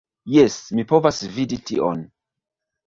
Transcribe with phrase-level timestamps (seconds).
[0.35, 2.05] Jes, mi povas vidi tion